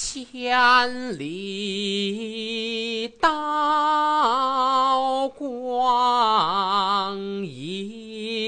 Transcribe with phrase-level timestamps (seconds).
[0.00, 8.44] 千里刀光影，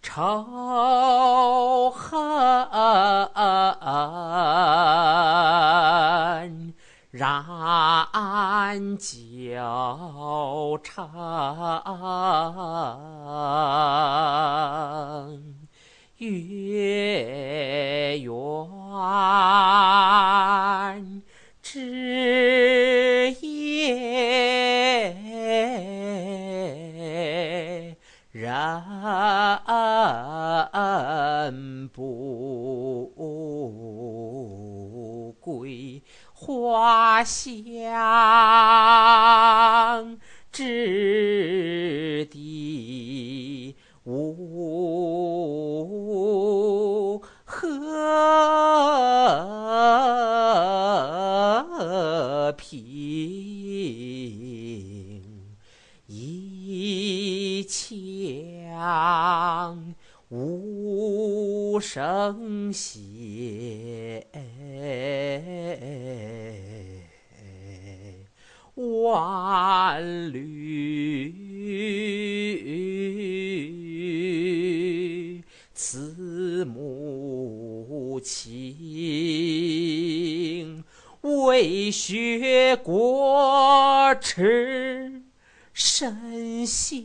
[0.00, 2.30] 仇恨
[7.10, 11.12] 燃交长。
[16.22, 18.30] 月圆
[21.60, 23.96] 之夜，
[28.30, 28.52] 人
[31.88, 33.10] 不
[35.40, 36.00] 归
[36.32, 37.61] 花谢
[62.82, 64.26] 声血，
[68.74, 71.32] 万缕
[75.72, 78.82] 慈母情，
[81.20, 85.22] 为学国耻
[85.72, 87.00] 身先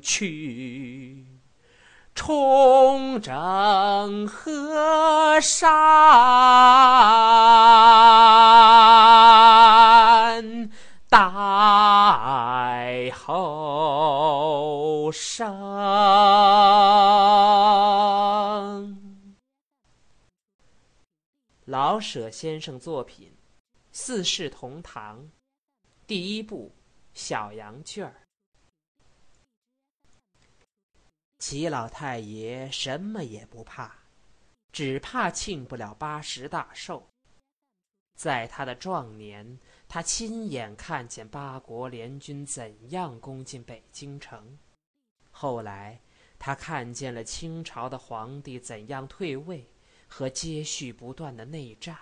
[0.00, 1.26] 去。
[2.14, 5.66] 重整河山，
[11.10, 15.52] 待后生。
[21.66, 23.28] 老舍先生作品
[23.92, 25.18] 《四世同堂》
[26.06, 26.72] 第一部
[27.16, 28.12] 《小羊圈儿》。
[31.38, 34.00] 齐老太爷什么也不怕，
[34.70, 37.08] 只怕庆不了八十大寿。
[38.14, 44.58] 在他的壮年，他亲眼看见八国联军怎样攻进北京城；
[45.30, 45.98] 后来，
[46.38, 49.66] 他看见了清朝的皇帝怎样退位
[50.06, 51.96] 和接续不断的内战。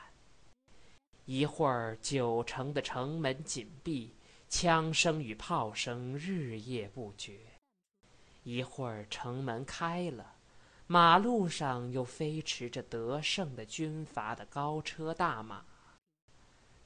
[1.24, 4.13] 一会儿，九城的城门紧闭，
[4.56, 7.40] 枪声与炮声日夜不绝。
[8.44, 10.36] 一会儿城门开了，
[10.86, 15.64] 马路上又飞驰着得胜的军阀的高车大马。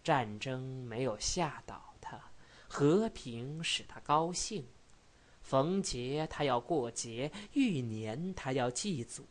[0.02, 2.18] 战争没有吓倒他，
[2.66, 4.66] 和平使他高兴。
[5.42, 9.26] 逢节他要过节，遇年他要祭祖。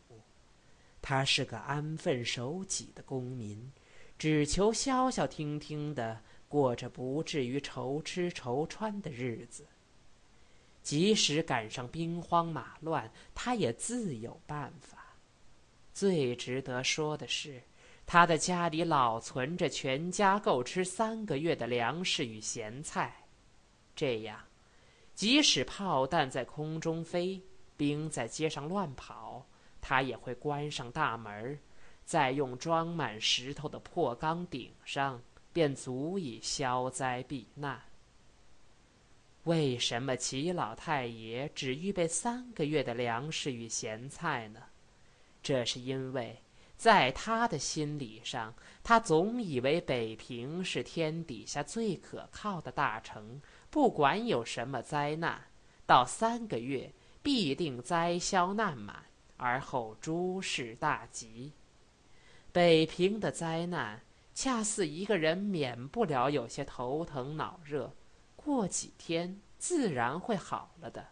[1.01, 3.71] 他是个安分守己的公民，
[4.15, 9.66] 只求消消停停的过着不至于愁吃愁穿的日子。
[10.81, 15.16] 即使赶上兵荒马乱，他也自有办法。
[15.94, 17.62] 最值得说的是，
[18.06, 23.14] 他的家里老存着全家够吃三个月的粮食与咸菜。
[23.96, 24.40] 这样，
[25.14, 27.41] 即使炮弹在空中飞，
[27.75, 29.46] 兵在街上乱跑，
[29.81, 31.59] 他也会关上大门，
[32.06, 35.22] 再用装满石头的破缸顶上，
[35.57, 37.81] 便足以消灾避难。
[39.45, 44.62] 为什么齐老太爷只预备三个月的粮食与咸菜呢？
[45.41, 46.40] 这是因为，
[46.75, 48.53] 在他的心理上，
[48.84, 53.41] 他总以为北平是天底下最可靠的大城，
[53.72, 55.41] 不管有什么灾难，
[55.88, 59.06] 到三个月必定灾消难满，
[59.38, 61.51] 而后诸事大吉。
[62.51, 64.00] 北平的灾难，
[64.37, 67.91] 恰似一个人免不了有些头疼脑热。
[68.35, 71.07] 过几天自然会好了的，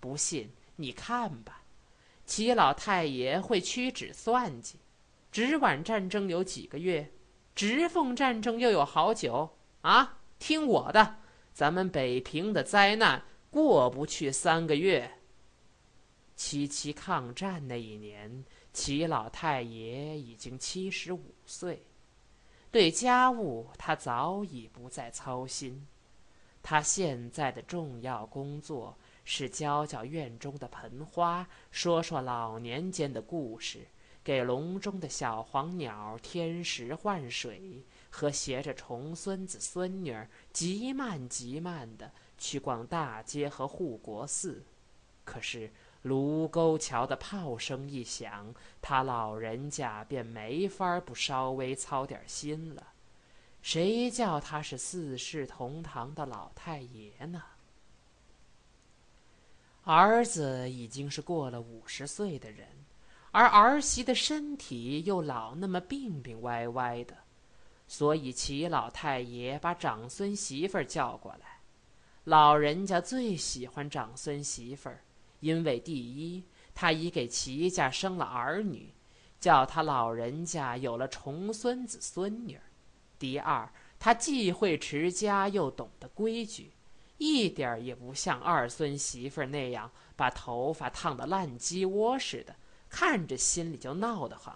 [0.00, 1.62] 不信你看吧。
[2.24, 4.80] 齐老太爷会屈指算计，
[5.30, 7.12] 直皖战争有几个月，
[7.54, 10.18] 直奉战争又有好久啊！
[10.40, 11.18] 听我的，
[11.54, 15.08] 咱们北平的灾难过不去三个月。
[16.34, 21.86] 七七抗战那一年，齐老太爷已经七十五岁，
[22.76, 25.86] 对家务他早已不再操心。
[26.62, 28.94] 他现在的重要工作
[29.24, 33.86] 是浇浇院中的盆花，说说老年间的故事，
[34.22, 44.62] 给笼中的小黄鸟添食换水，和携着重孙子孙女儿，极慢极慢的去逛大街和护国寺。
[45.24, 45.72] 可是
[46.06, 52.92] 卢沟桥的炮声一响，他老人家便没法不稍微操点心了。
[53.60, 57.42] 谁叫他是四世同堂的老太爷呢？
[59.82, 62.68] 儿子已经是过了五十岁的人，
[63.32, 67.16] 而儿媳的身体又老那么病病歪歪的。
[67.88, 71.60] 所以，齐老太爷把长孙媳妇儿叫过来。
[72.22, 75.02] 老人家最喜欢长孙媳妇儿，
[75.40, 76.44] 因为第一，
[76.74, 78.92] 他已给齐家生了儿女，
[79.38, 82.56] 叫他老人家有了重孙子孙女；
[83.18, 86.72] 第二，他既会持家，又懂得规矩，
[87.18, 92.56] 一点儿也不像二孙媳妇那样把头发烫得烂鸡窝似的，
[92.88, 94.54] 看着心里就闹得慌；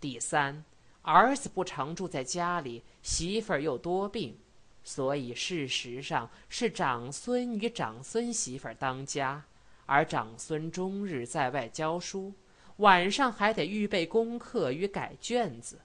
[0.00, 0.64] 第三。
[1.04, 4.38] 儿子不常住在家里，媳妇儿又多病，
[4.84, 9.44] 所以事实上是长孙与长孙媳妇儿当家，
[9.92, 12.32] 而长孙终日在外教书，
[12.78, 15.78] 晚上还得预备功课与改卷子。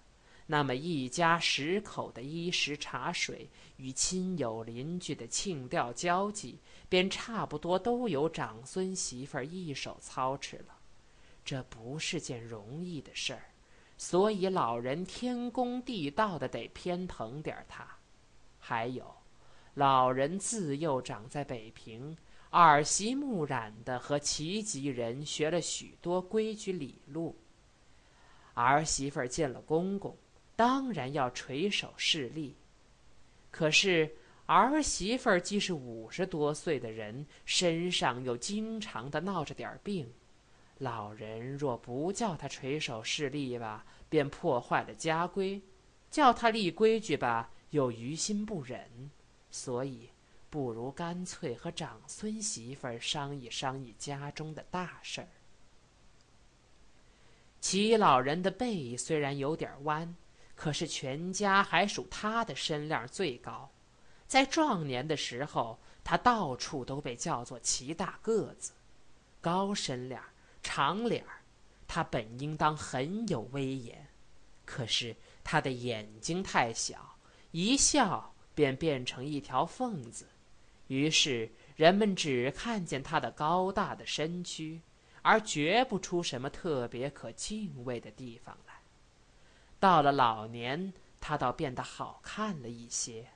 [0.46, 6.58] 那么一家十口的衣食茶水与亲友邻居的庆吊交际，
[6.88, 10.78] 便差不多都由长孙媳妇儿一手操持了。
[11.44, 13.44] 这不是件容易的事儿。
[13.98, 17.86] 所以老人天公地道的得偏疼点他，
[18.58, 19.14] 还有，
[19.74, 22.16] 老人自幼长在北平，
[22.52, 27.36] 耳习目染的和齐籍人学了许多规矩礼路。
[28.54, 30.16] 儿媳妇见了公公，
[30.56, 32.56] 当然要垂手侍立。
[33.52, 34.16] 可是
[34.46, 40.12] 儿媳妇既是五十多岁的人，身上又经常的闹着点病。
[40.80, 45.60] 老人若不叫他垂手侍立吧，便破坏了家规；
[46.10, 49.12] 叫他立规矩吧，又于心不忍。
[49.50, 50.10] 所以，
[50.50, 55.28] 不如干脆和长孙媳妇儿商议商议家中的大事儿。
[57.60, 60.16] 齐老人的背虽然有点弯，
[60.56, 63.70] 可是全家还属他的身量最高。
[64.28, 68.72] 在壮年的时候，他到处都被叫做齐大个子、
[69.42, 70.24] 高身量。
[70.64, 71.42] 长脸儿，
[71.88, 74.08] 他本应当很有威严，
[74.66, 77.18] 可是他的眼睛太小，
[77.52, 80.28] 一笑便变成一条缝子，
[80.88, 84.82] 于是人们只看见他的高大的身躯，
[85.22, 88.74] 而觉不出什么特别可敬畏的地方来。
[89.80, 93.28] 到了老年，他倒变得好看了一些，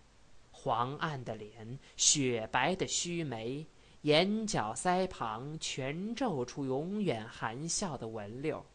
[0.51, 3.67] 黄暗的脸，雪白的须眉。
[4.03, 8.65] 眼角腮旁全皱出永远含笑的纹溜，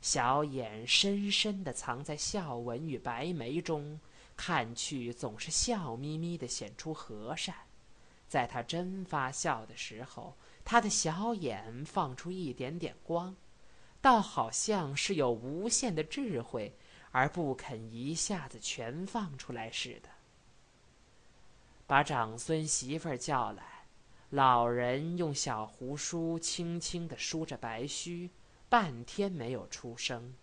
[0.00, 4.00] 小眼深深地藏在笑纹与白眉中，
[4.36, 7.54] 看去总是笑眯眯地显出和善。
[8.28, 13.34] 在他真发笑的时候，他的小眼放出一点点光，
[14.00, 16.76] 倒好像是有无限的智慧，
[17.10, 20.10] 而不肯一下子全放出来似的。
[21.86, 23.62] 把长孙媳妇儿叫来。
[24.30, 28.28] 老人用小胡梳轻轻地梳着白须，
[28.68, 30.34] 半天没有出声。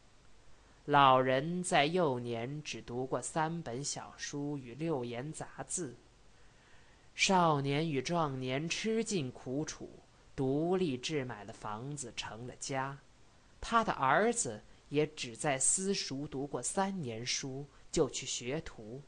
[0.85, 5.95] 老人在幼年只读过三本小书与六言杂字。
[7.15, 9.89] 少年与壮年吃尽苦楚，
[10.35, 12.95] 独立置买了房子，成了家。
[13.59, 19.01] 他的儿子也只在私塾读过三年书，就去学徒，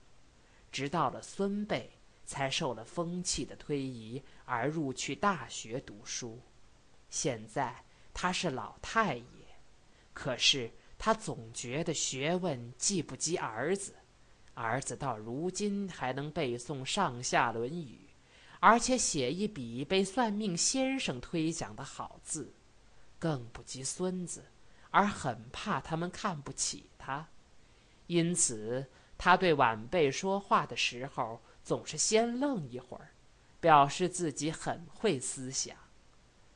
[0.72, 1.92] 直到了孙辈。
[2.30, 6.38] 才受了风气的推移而入去大学读书，
[7.10, 7.74] 现在
[8.14, 9.24] 他是老太爷，
[10.14, 13.96] 可是他总觉得学问既不及儿子，
[14.58, 18.00] 儿子到如今还能背诵上下《论语》，
[18.60, 22.52] 而且写一笔被算命先生推讲的好字，
[23.20, 24.44] 更不及孙子，
[24.90, 27.28] 而很怕他们看不起他，
[28.08, 28.86] 因此
[29.18, 31.40] 他对晚辈说话的时候。
[31.68, 33.10] 总是先愣一会儿，
[33.60, 35.76] 表示自己很会思想。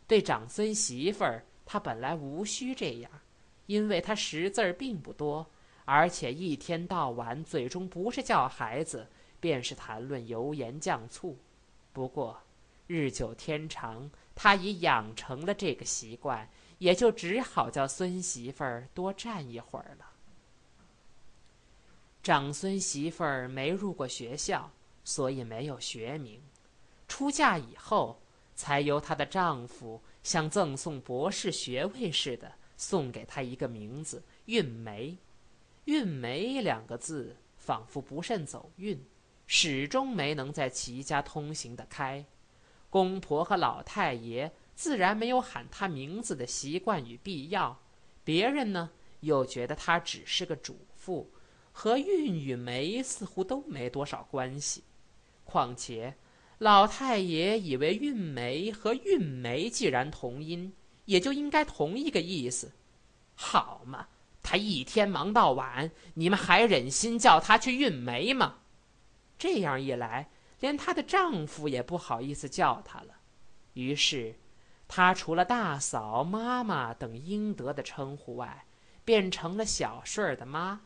[0.07, 3.11] 对长孙媳妇儿，他本来无需这样，
[3.65, 5.45] 因为他识字儿并不多，
[5.85, 9.07] 而且一天到晚嘴中不是叫孩子，
[9.39, 11.37] 便是谈论油盐酱醋。
[11.93, 12.41] 不过，
[12.87, 20.11] 日久天长，他已养成了这个习惯，也就只好叫孙媳妇儿多站一会儿了。
[22.23, 24.71] 长孙媳妇儿没入过学校。
[25.03, 26.39] 所以没有学名，
[27.07, 28.21] 出嫁以后，
[28.53, 35.17] 才由她的丈夫像赠送博士学位似的送给她一个名字——韵梅。
[35.85, 39.03] 韵梅两个字仿佛不慎走运，
[39.47, 42.25] 始终没能在齐家通行的开。
[42.89, 47.79] 公婆和老太爷自然没有喊他名字的习惯与必要，
[48.23, 51.31] 别人呢又觉得他只是个主妇，
[51.71, 54.83] 和运与梅似乎都没多少关系。
[55.43, 56.15] 况且，
[56.59, 60.73] 老太爷以为运梅和运梅既然同音，
[61.05, 62.71] 也就应该同一个意思。
[63.35, 64.07] 好嘛！
[64.43, 68.57] 她一天忙到晚，你们还忍心叫她去运煤吗？
[69.37, 70.29] 这样一来，
[70.59, 73.15] 连她的丈夫也不好意思叫她了。
[73.73, 74.35] 于是，
[74.87, 78.65] 她除了大嫂、妈妈等应得的称呼外，
[79.05, 80.81] 变成了小顺儿的妈。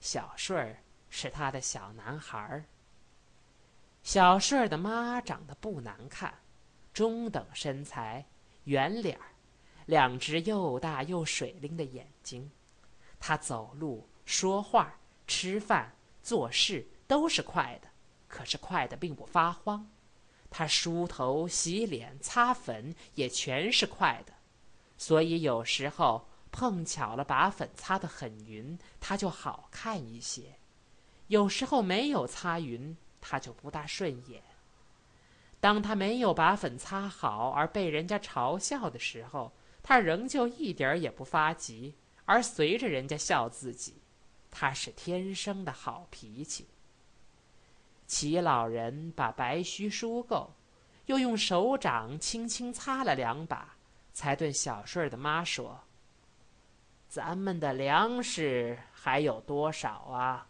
[0.00, 2.64] 小顺儿是她的小男孩儿。
[4.02, 6.32] 小顺儿的妈长得不难看，
[6.92, 8.26] 中等身材，
[8.64, 9.26] 圆脸儿，
[9.86, 12.50] 两只又大又水灵的眼睛。
[13.20, 17.88] 他走路、说话、吃饭、做事都是快的，
[18.26, 19.90] 可是快的并不发慌。
[20.50, 24.32] 他梳头、洗脸、擦粉也全是快的，
[24.96, 30.56] 所以有时候碰巧了把粉擦得很匀，他就好看一些；
[31.26, 34.42] 有时候没有擦匀，他就不大顺眼。
[35.60, 41.94] 当他没有把粉擦好而被人家嘲笑的时候，他仍旧一点儿也不发急。
[42.28, 43.94] 而随着人家笑自己，
[44.50, 46.68] 他是天生的好脾气。
[48.06, 50.52] 齐老人把白须梳够，
[51.06, 53.76] 又用手掌轻轻擦了两把，
[54.12, 55.80] 才对小顺儿的妈说
[57.08, 60.48] ：“咱们的粮食还有多少啊？”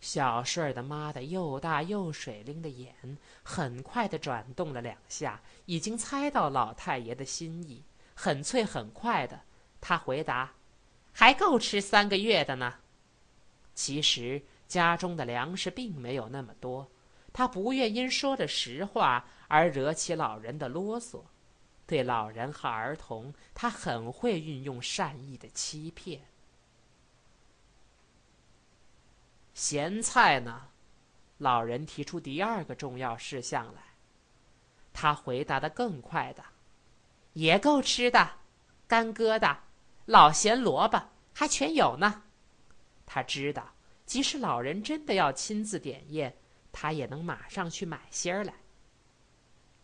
[0.00, 7.82] 小顺儿的妈的又大又水灵的眼很快的转动了两下，已经猜到老太爷的心意，
[8.14, 9.40] 很脆很快的。
[9.82, 10.52] 他回答
[11.12, 12.76] ：“还够吃三个月的呢。”
[13.74, 16.88] 其实家中的粮食并没有那么多，
[17.32, 21.24] 他不愿因说的实话而惹起老人的啰嗦。
[21.84, 26.22] 对老人和儿童，他很会运用善意的欺骗。
[29.52, 30.68] 咸菜呢？
[31.38, 33.82] 老人提出第二个重要事项来。
[34.92, 36.44] 他回答的更快的
[37.34, 38.36] ：“也够吃的，
[38.86, 39.56] 干疙瘩。”
[40.06, 41.00] 老咸萝卜
[41.32, 42.24] 还全有呢，
[43.06, 46.36] 他知道，即使老人真的要亲自点验，
[46.72, 48.54] 他也能马上去买些儿来。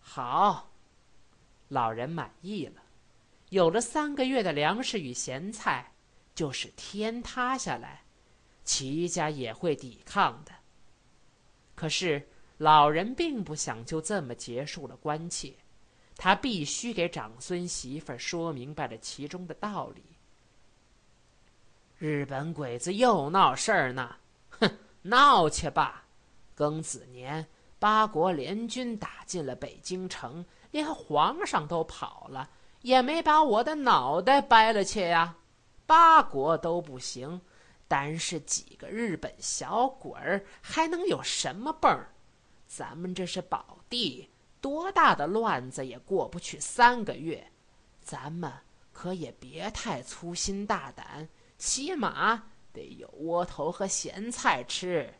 [0.00, 0.72] 好，
[1.68, 2.82] 老人满意了，
[3.50, 5.92] 有了三个月的粮食与咸菜，
[6.34, 8.02] 就是天塌下来，
[8.64, 10.52] 齐家也会抵抗的。
[11.74, 15.54] 可是老人并不想就这么结束了关切。
[16.18, 20.02] 他必须给长孙媳妇儿说明白了其中的道理。
[21.96, 24.16] 日本鬼子又闹事儿呢，
[24.50, 24.68] 哼，
[25.02, 26.04] 闹去吧！
[26.56, 27.46] 庚子年，
[27.78, 32.50] 八国联军打进了北京城，连皇上都跑了，
[32.82, 35.36] 也没把我的脑袋掰了去呀。
[35.86, 37.40] 八国都不行，
[37.86, 42.10] 单是几个日本小鬼儿还能有什么蹦儿？
[42.66, 44.28] 咱们这是宝地。
[44.60, 47.50] 多大的乱子也过不去三个月，
[48.00, 48.52] 咱们
[48.92, 55.14] 可也别太粗心大胆，起码得有窝头和咸菜吃。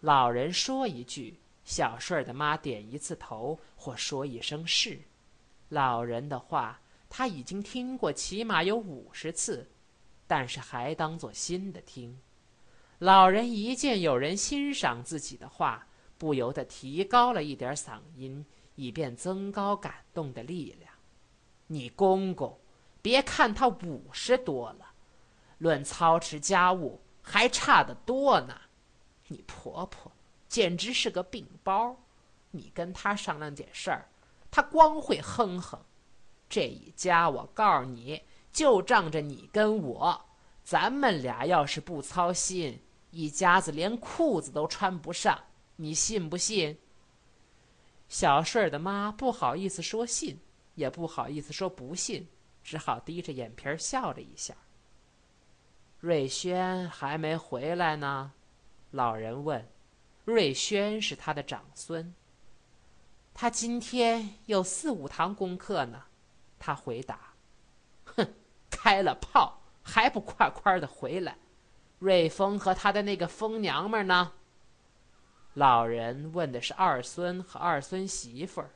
[0.00, 5.00] 老人说一句，小顺儿的妈点一次头或说一声是。
[5.68, 9.68] 老人的话他已经听过起码有五十次，
[10.26, 12.18] 但是还当做新的听。
[12.98, 15.86] 老人一见有人欣赏自己的话。
[16.20, 20.92] 不由得提高了一点嗓音，以便增高感动的力量。
[21.66, 22.60] 你公公，
[23.00, 24.92] 别看他五十多了，
[25.56, 28.54] 论操持家务还差得多呢。
[29.28, 30.12] 你婆婆
[30.46, 31.96] 简直是个病包，
[32.50, 34.06] 你跟他商量点事儿，
[34.50, 35.80] 他光会哼哼。
[36.50, 38.22] 这一家，我告诉你，
[38.52, 40.26] 就仗着你跟我，
[40.62, 45.44] 咱们俩要是不操心，一家子连裤子都穿不上。
[45.80, 46.76] 你信不信？
[48.06, 50.38] 小顺儿的妈不好意思说信，
[50.74, 52.28] 也不好意思说不信，
[52.62, 54.54] 只好低着眼皮笑了一下。
[55.98, 58.32] 瑞轩还没回来呢，
[58.90, 59.66] 老人问。
[60.26, 62.14] 瑞轩是他的长孙。
[63.32, 66.04] 他今天有四五堂功课呢，
[66.58, 67.32] 他回答。
[68.04, 68.34] 哼，
[68.68, 71.38] 开了炮还不快快的回来？
[71.98, 74.32] 瑞丰和他的那个疯娘们呢？
[75.54, 78.70] 老人问的是二孙和二孙媳妇儿，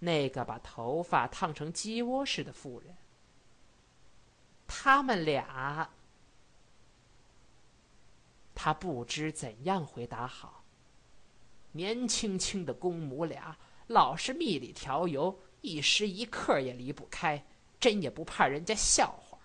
[0.00, 2.94] 那个把头发烫成鸡窝似的妇人。
[4.66, 5.90] 他们俩
[8.54, 10.62] 他不知怎样回答好。
[11.72, 17.46] 年轻轻的公母俩，老是蜜里调油，一时一刻也离不开，
[17.80, 19.38] 真也不怕人家笑话。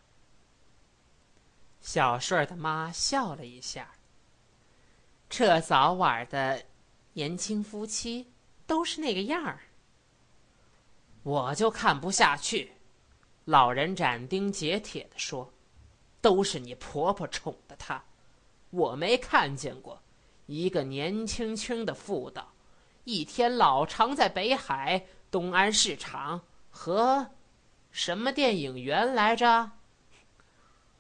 [1.80, 3.97] 小顺儿的妈笑了一下。
[5.30, 6.64] 这早晚的，
[7.14, 8.32] 年轻夫妻
[8.66, 9.60] 都是那个样儿。
[11.24, 12.72] 我就看不下去，
[13.44, 15.52] 老人斩钉截铁的说
[16.22, 18.02] ：“都是你婆婆宠的他，
[18.70, 20.02] 我没看见过
[20.46, 22.54] 一个年轻轻的妇道，
[23.04, 27.28] 一天老常在北海东安市场和
[27.92, 29.72] 什么电影院来着？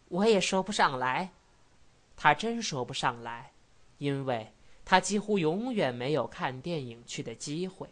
[0.09, 1.31] 我也说不上来，
[2.17, 3.53] 他真说不上来。”
[3.97, 4.53] 因为
[4.85, 7.89] 他几乎永远没有看电影去的机会。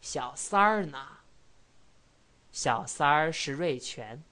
[0.00, 1.18] 小三儿呢？
[2.50, 4.22] 小三儿是瑞全，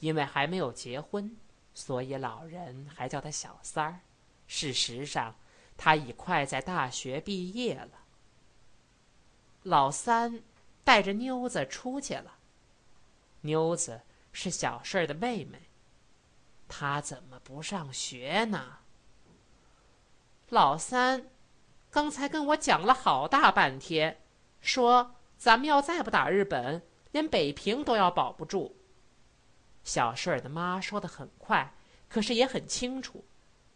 [0.00, 1.36] 因为还没有结婚，
[1.74, 4.00] 所以老人还叫他小三儿。
[4.46, 5.36] 事实上，
[5.76, 8.04] 他已快在大学毕业了。
[9.62, 10.42] 老三
[10.84, 12.38] 带着妞子出去了。
[13.42, 15.62] 妞子是小顺儿的妹妹，
[16.68, 18.80] 她怎么不上学呢？
[20.52, 21.30] 老三，
[21.90, 24.20] 刚才跟我讲了好大半天，
[24.60, 28.76] 说咱们要再不打日本，连北平都要保不住。
[29.82, 31.72] 小顺儿的妈说的很快，
[32.06, 33.24] 可是也很清楚。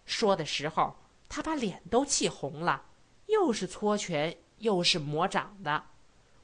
[0.04, 0.94] 说的时候，
[1.30, 2.82] 他把脸都气红了，
[3.24, 5.82] 又是搓拳又是魔掌的。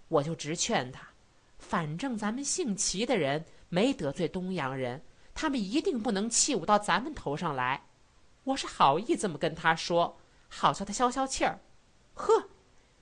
[0.08, 1.08] 我就直劝他，
[1.58, 7.82] 反正咱们姓齐的人没得罪东洋人，他们一定不能气武到咱们头上来。
[8.44, 10.16] 我是好意这么跟他说。
[10.54, 11.60] 好叫他消消气儿，
[12.12, 12.50] 呵，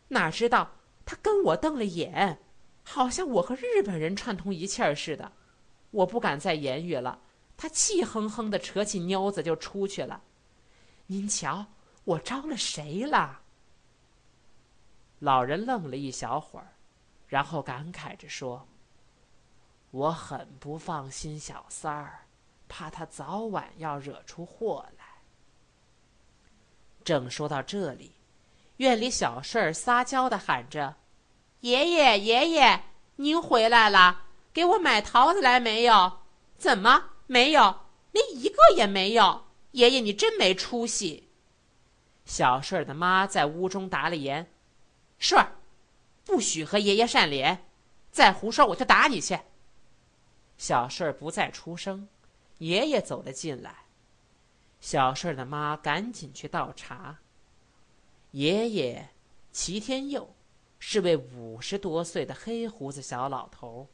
[0.06, 0.70] 哪知道
[1.04, 2.40] 他跟我瞪了眼，
[2.84, 5.32] 好像我和日本人串通一气儿似的。
[5.90, 7.20] 我不敢再言语了，
[7.56, 10.22] 他气哼哼的扯起妞子就出去了。
[11.06, 11.66] 您瞧，
[12.04, 13.40] 我招了谁了？
[15.18, 16.76] 老人愣了一小会儿，
[17.26, 18.68] 然后感慨着说
[19.90, 22.26] ：“我很不放心小三儿，
[22.68, 24.99] 怕他早晚要惹出祸来。”
[27.10, 28.12] 正说到这里，
[28.76, 30.94] 院里小顺儿撒娇的喊着
[31.58, 32.84] ：“爷爷，爷爷，
[33.16, 36.20] 您回来了，给我买桃子来没有？
[36.56, 37.80] 怎么没有？
[38.12, 39.46] 连一个也没有？
[39.72, 41.28] 爷爷，你真没出息！”
[42.24, 44.48] 小顺儿的妈在屋中答了言
[45.18, 45.56] ：“顺儿，
[46.24, 47.66] 不许和爷爷扇脸，
[48.12, 49.36] 再胡说我就打你去。”
[50.56, 52.06] 小顺儿不再出声，
[52.58, 53.86] 爷爷走了进来。
[54.80, 57.18] 小顺的妈赶紧去倒茶。
[58.32, 59.08] 爷爷
[59.52, 60.34] 齐天佑
[60.78, 63.88] 是位五十多岁的黑胡子小老头，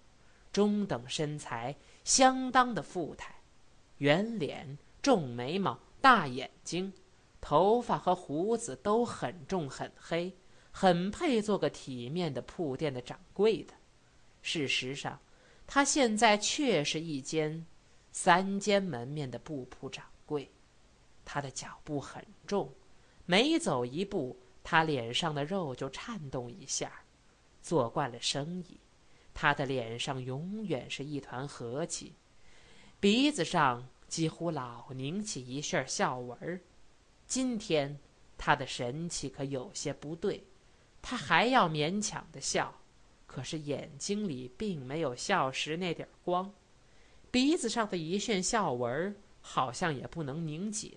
[0.53, 3.35] 中等身材，相当的富态，
[3.99, 6.93] 圆脸、重眉毛、大眼睛，
[7.41, 10.37] 头发和胡子都很重很黑，
[10.71, 13.75] 很配做个体面的铺店的掌柜的。
[14.43, 15.19] 事实上，
[15.67, 17.67] 他现在却是一间
[18.13, 20.49] 三间门面的布铺掌柜。
[21.27, 22.73] 他的脚步很重，
[23.27, 26.91] 每走一步，他脸上的肉就颤动一下。
[27.61, 28.79] 做惯了生意，
[29.35, 32.15] 他的脸上永远是一团和气，
[33.01, 36.61] 鼻子上几乎老拧起一旋笑纹儿。
[37.27, 37.99] 今天
[38.39, 40.45] 他的神气可有些不对，
[41.03, 42.73] 他还要勉强的笑，
[43.27, 46.55] 可是眼睛里并没有笑时那点光，
[47.33, 50.97] 鼻子上的一旋笑纹儿好像也不能拧紧。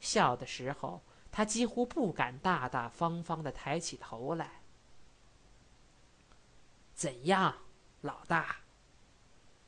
[0.00, 4.62] 笑的时候，他几乎不敢大大方方的抬起头来。
[6.94, 7.54] 怎样，
[8.00, 8.56] 老大？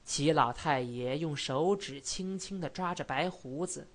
[0.04, 3.88] 齐老太爷用手指轻轻的抓着白胡子，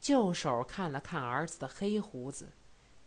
[0.00, 2.50] 就手看了看儿子的黑胡子，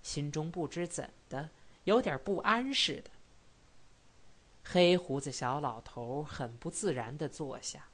[0.01, 1.49] 心中不知怎的
[1.83, 3.11] 有点不安似的。
[4.63, 7.87] 黑胡子小老头很不自然的坐下。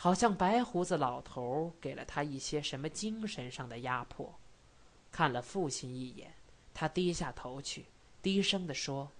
[0.00, 4.38] 好像白胡子老头给了他一些什么精神上的压迫，
[5.10, 6.32] 看了父亲一眼，
[6.72, 7.86] 他低下头去，
[8.22, 9.10] 低声地说：“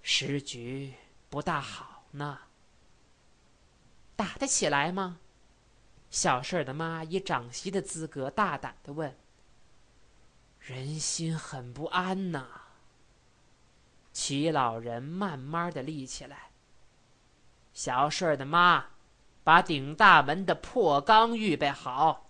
[0.00, 0.94] 时局
[1.28, 2.38] 不大好呢。
[4.16, 5.20] 打得起来吗？”
[6.10, 9.14] 小顺儿的妈以长媳的资格大胆地问。
[10.58, 12.62] 人心很不安呐。
[14.10, 16.50] 齐老人慢慢的立起来。
[17.74, 18.86] 小顺儿的妈。
[19.50, 22.29] 把顶大门的破缸预备好，